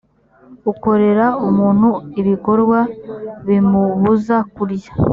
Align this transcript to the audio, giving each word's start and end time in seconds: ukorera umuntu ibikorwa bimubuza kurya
ukorera 0.71 1.25
umuntu 1.47 1.89
ibikorwa 2.21 2.79
bimubuza 3.47 4.35
kurya 4.55 4.91